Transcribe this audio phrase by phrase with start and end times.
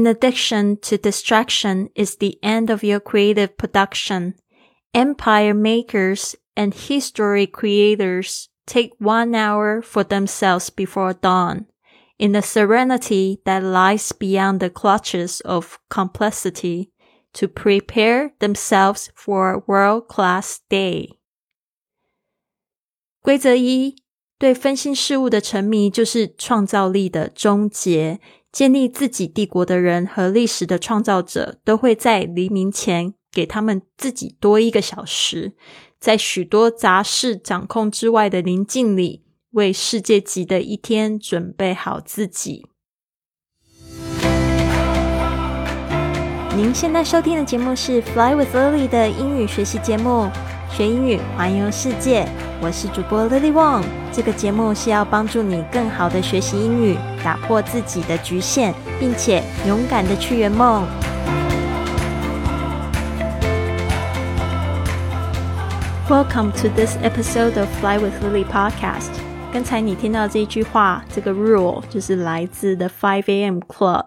[0.00, 4.34] An addiction to distraction is the end of your creative production.
[4.94, 11.66] Empire makers and history creators take one hour for themselves before dawn.
[12.18, 16.92] In the serenity that lies beyond the clutches of complexity,
[17.34, 21.18] to prepare themselves for a world-class day.
[23.20, 23.96] 规则一：
[24.38, 28.18] 对分心事物的沉迷就是创造力的终结。
[28.52, 35.52] 建立自己帝国的人和历史的创造者都会在黎明前给他们自己多一个小时，
[36.00, 42.66] 在许多杂事掌控之外的宁静里，为世界级的一天准备好自己。
[46.56, 50.28] 您现在收听的节目是《Fly with Lily》的英语学习节目，
[50.70, 52.28] 学英语环游世界。
[52.62, 53.82] 我是主播 Lily Wong。
[54.12, 60.86] 这个节目是要帮助你更好的学习英语，打破自己的局限，并且勇敢的去圆梦。
[66.06, 69.08] Welcome to this episode of Fly with Lily podcast。
[69.50, 73.60] 刚才你听到这句话，这个 rule 就是来自 The Five A.M.
[73.60, 74.04] Club。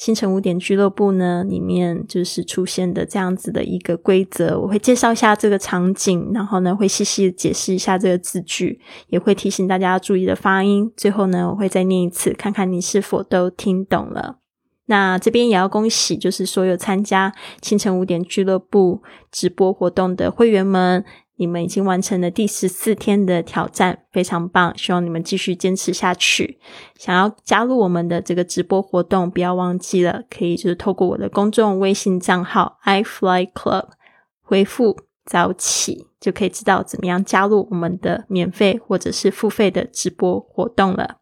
[0.00, 4.58] 清晨五点俱乐部呢，里面就是出现的这样子的一个规则。
[4.58, 10.90] 我会介绍一下这个场景，然后呢会细细解释一下这个字句，也会提醒大家注意的发音。
[10.96, 14.38] 最后呢，我会再念一次，看看你是否都听懂了。
[14.86, 21.04] 那这边也要恭喜，就是所有参加清晨五点俱乐部直播活动的会员们。
[21.40, 24.76] 你们已经完成了第十四天的挑战，非常棒！
[24.76, 26.60] 希望你们继续坚持下去。
[26.98, 33.86] 想要加入我们的这个直播活动，不要忘记了，可以就是透过我的公众微信账号 i fly club
[34.42, 41.20] 回复早起，就可以知道怎么样加入我们的免费或者是付费的直播活动了。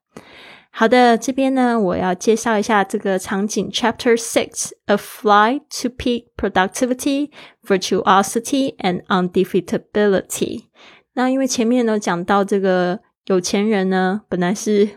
[0.78, 7.30] 好的，这边呢，我要介绍一下这个场景，Chapter Six: A Fly to Peak Productivity,
[7.66, 10.66] Virtuosity and Undefeatability。
[11.14, 14.88] 那因为前面呢讲到这个有钱人呢，本来是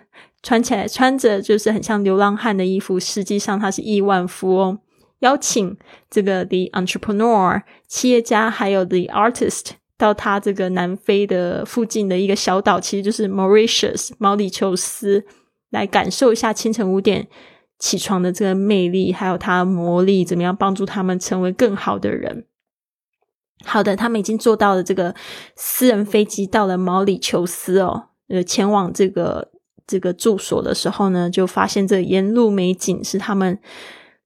[0.44, 4.78] 穿起来穿着就是很像流浪汉的衣服，实际上他是亿万富翁。
[5.22, 5.76] 邀请
[6.12, 15.26] 这个 The Entrepreneur 企业家，还有 The Artist 到他这个南非的附近的一个小岛，其实就是 Mauritius 毛里求斯。
[15.72, 17.28] 来感受一下清晨五点
[17.80, 22.46] 起床的这个魅力，还有它的魔力，怎么样帮助他们成为更好的人？
[23.64, 24.84] 好的，他们已经坐到了。
[24.84, 25.16] 这个
[25.56, 29.52] 私人飞机到了毛里求斯哦，呃，前往这个
[29.86, 33.60] 这个住所的时候呢，就发现这沿路美景是他们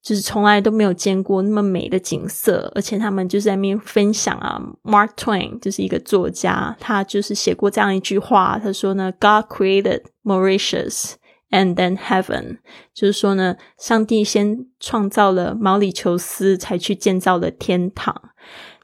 [0.02, 4.62] 就是从来都没有见过那么美的景色，而且他们就在那边分享啊。
[4.84, 11.16] Mark Twain 就是一个作家，他就是写过这样一句话，他说呢：“God created Mauritius。”
[11.52, 12.58] And then heaven，
[12.94, 18.30] 就是说呢，上帝先创造了毛里求斯，才去建造了天堂。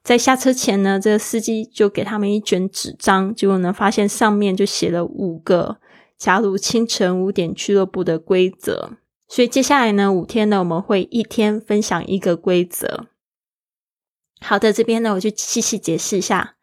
[0.04, 5.78] 在下车前呢，这个司机就给他们一卷纸张，结果呢，发现上面就写了五个
[6.18, 8.92] 加入清晨五点俱乐部的规则。
[9.28, 13.08] 所以接下来呢，五天呢，我们会一天分享一个规则。
[14.40, 16.56] 好的，这边呢，我就细细解释一下。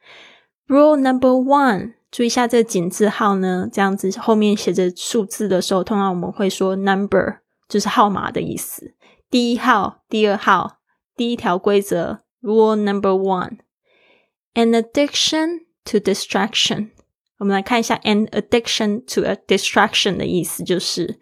[0.66, 1.97] Rule number one。
[2.10, 8.94] 注意一下这个井字号呢，这样子后面写着数字的时候，通常我们会说 number，就是号码的意思。
[9.30, 10.78] 第一号、第二号，
[11.14, 16.92] 第一条规则，rule number one，an addiction to distraction。
[17.36, 21.20] 我们来看一下，an addiction to a distraction 的意思就是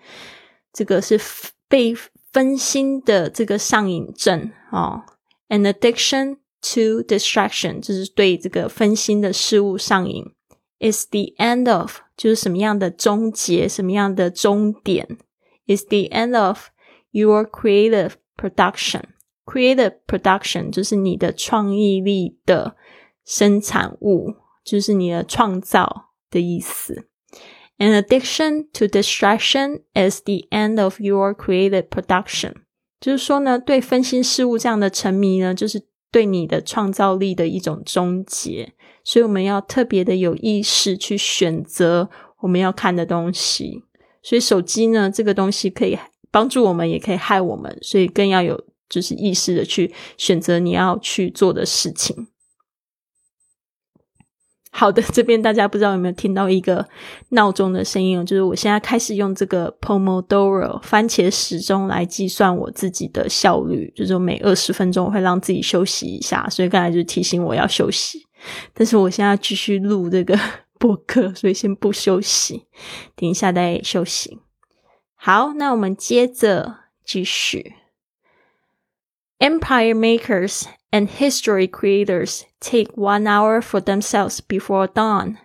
[0.72, 1.20] 这个是
[1.68, 1.94] 被
[2.32, 5.02] 分心的这个上瘾症哦。
[5.48, 10.24] an addiction to distraction 就是对这个分心的事物上瘾。
[10.79, 15.07] is the end of 就是什么样的终结，什么样的终点？
[15.67, 16.67] is the end of
[17.11, 19.03] your creative production.
[19.45, 22.75] Creative production 就是你的创意力的
[23.25, 27.07] 生产物，就是你的创造的意思。
[27.77, 32.53] An addiction to distraction is the end of your creative production。
[32.99, 38.73] 就是说呢，对分心事物这样的沉迷呢，就是对你的创造力的一种终结。
[39.08, 42.10] 所以我们要特别的有意识去选择
[42.40, 43.84] 我们要看的东西。
[44.20, 45.96] 所以手机呢，这个东西可以
[46.32, 47.78] 帮助我们，也可以害我们。
[47.80, 52.26] 所以更要有就是意识的去选择你要去做的事情。
[54.72, 56.88] 好的，这边大家不知道有没有听到一个
[57.28, 58.26] 闹钟的声音？
[58.26, 66.48] 就是我现在开始用这个 Pomodoro 番茄时钟来计算我自己的效率，就是每二十分钟会让自己休息一下。
[66.50, 68.25] 所以刚才就提醒我要休息。
[68.74, 70.38] 但是我现在继续录这个
[70.78, 72.66] 播客，所以先不休息，
[73.14, 74.40] 等一下再休息。
[75.14, 77.74] 好，那我们接着继续。
[79.38, 85.36] Empire makers and history creators take one hour for themselves before dawn.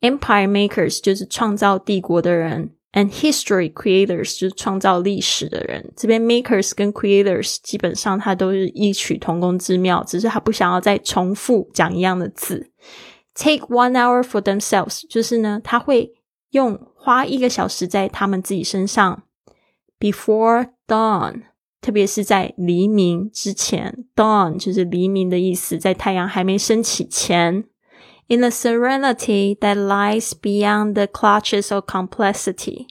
[0.00, 5.92] Empire makers 就是创造帝国的人，and history creators 就是创造历史的人。
[5.96, 12.70] 这边 makers 跟 creators 基本上它都是异曲同工之妙，只是他不想要再重复讲一样的字。
[13.34, 16.12] Take one hour for themselves 就是呢，他会
[16.50, 19.22] 用花一个小时在他们自己身上。
[19.98, 21.42] Before dawn，
[21.80, 27.64] 特别是在黎明之前，dawn 就是黎明的意思，在太阳还没升起前。
[28.32, 32.86] In the serenity that lies beyond the clutches of complexity，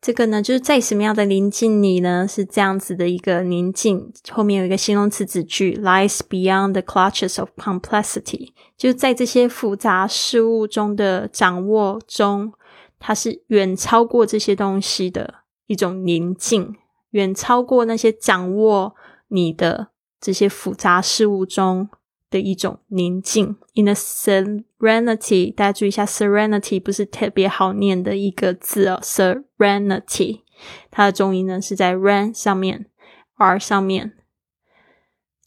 [0.00, 2.26] 这个呢，就是在什么样的宁静里呢？
[2.26, 12.52] 是这样子的一个宁静，后面有一个形容词子句，lies beyond the clutches of complexity，就在这些复杂事物中的掌握中，
[12.98, 15.46] 它是远超过这些东西的。
[15.68, 16.74] 一种宁静，
[17.10, 18.96] 远超过那些掌握
[19.28, 19.90] 你的
[20.20, 21.88] 这些复杂事物中
[22.29, 23.57] 的一种宁静。
[23.73, 28.99] In a serenity，大家注意一下，serenity 不是特别好念的一个字哦。
[29.01, 30.41] Serenity，
[30.89, 32.85] 它的重音呢是在 ren 上面，
[33.35, 34.13] r 上面。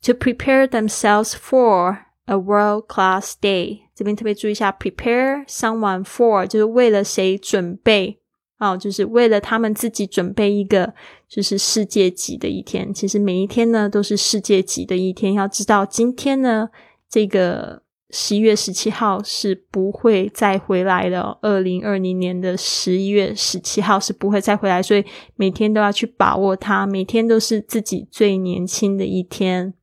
[0.02, 8.18] To prepare themselves for a world-class day，这边特别注意一下，prepare someone for 就是为了谁准备。
[8.59, 10.94] 哦，就是为了他们自己准备一个
[11.27, 12.94] 就是世界级的一天。
[12.94, 15.33] 其实每一天呢都是世界级的一天。
[15.33, 16.69] 要知道，今天呢
[17.09, 21.38] 这个十一月十七号是不会再回来的。
[21.41, 25.05] 二零二零年的十一月十七号是不会再回来，所以
[25.35, 26.85] 每天都要去把握它。
[26.85, 29.73] 每天都是自己最年轻的一天。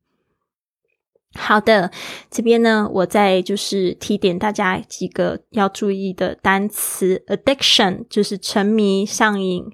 [1.36, 1.90] 好的，
[2.30, 7.22] 这边呢，我再就是提点大家几个要注意的单词。
[7.28, 9.64] Addiction 就是沉迷、上瘾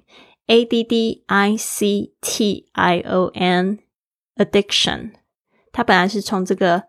[0.47, 5.13] ，A D D I C T I O N，addiction。
[5.71, 6.83] 它本来是从这个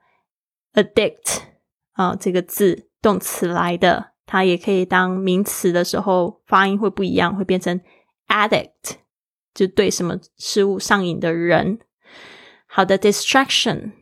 [0.74, 1.38] addict
[1.92, 7.80] 啊这个字动词来的，它也可以当名词的时候发音会不一样，会变成
[8.28, 8.96] addict，
[9.54, 11.78] 就对什么事物上瘾的人。
[12.66, 13.92] 好的，distraction。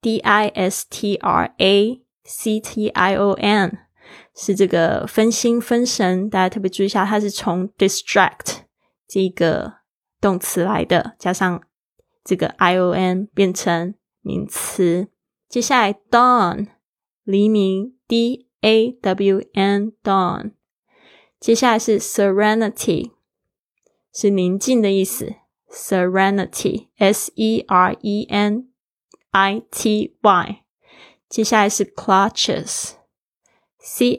[0.00, 3.78] D I S T R A C T I O N
[4.34, 8.58] 是这个分心分神，大家特别注意一下，它是从 distract
[9.06, 9.74] 这个
[10.20, 11.62] 动词来的，加上
[12.24, 15.08] 这个 I O N 变成名词。
[15.48, 16.68] 接下来 dawn
[17.24, 20.52] 黎明，D A W N dawn。
[21.40, 23.12] 接下来是 serenity
[24.14, 25.34] 是宁静的意思
[25.70, 28.67] ，serenity S E R E N。
[29.31, 30.63] I T Y，
[31.29, 32.95] 接下来是 clutches，C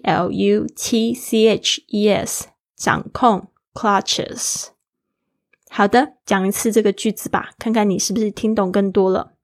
[0.02, 4.68] L U T C H E S，掌控 clutches。
[5.70, 9.34] 好的，讲一次这个句子吧，看看你是不是听懂更多了。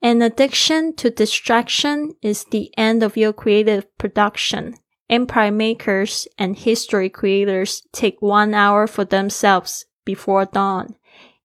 [0.00, 4.74] An addiction to distraction is the end of your creative production.
[5.08, 10.96] Empire makers and history creators take one hour for themselves before dawn.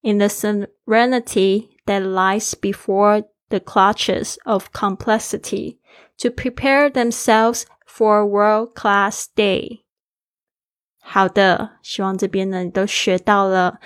[0.01, 5.78] In the serenity that lies before the clutches of complexity
[6.18, 9.80] to prepare themselves for world-class day。
[11.00, 13.78] 好的，希望这边呢你都学到了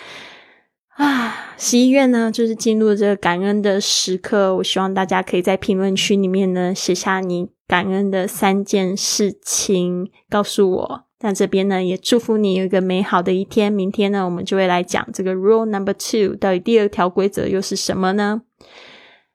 [0.96, 1.54] 啊！
[1.58, 11.04] 十一月呢就是进入这个感恩的时刻，我希望大家可以在评论区里面呢写下你感恩的三件事情，告诉我。
[11.20, 13.70] 那这边呢也祝福你有一个美好的一天。
[13.70, 18.40] 明天呢我们就会来讲这个 Rule Number Two，到底第二条规则又是什么呢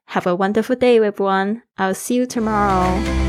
[0.06, 1.62] ？Have a wonderful day, everyone.
[1.78, 3.25] I'll see you tomorrow.